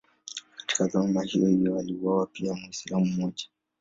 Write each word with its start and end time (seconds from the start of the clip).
Katika 0.65 0.87
dhuluma 0.87 1.23
hiyohiyo 1.23 1.79
aliuawa 1.79 2.25
pia 2.25 2.53
Mwislamu 2.53 3.05
mmoja. 3.05 3.45